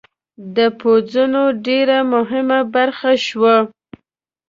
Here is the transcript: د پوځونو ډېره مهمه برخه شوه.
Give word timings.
د 0.55 0.57
پوځونو 0.79 1.41
ډېره 1.67 1.97
مهمه 2.13 2.59
برخه 2.75 3.11
شوه. 3.25 3.55